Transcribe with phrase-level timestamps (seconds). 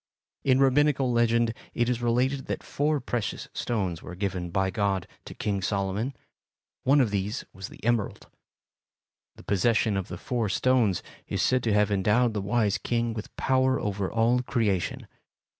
[0.43, 5.35] In Rabbinical legend it is related that four precious stones were given by God to
[5.35, 6.15] King Solomon;
[6.81, 8.25] one of these was the emerald.
[9.35, 13.35] The possession of the four stones is said to have endowed the wise king with
[13.37, 15.05] power over all creation.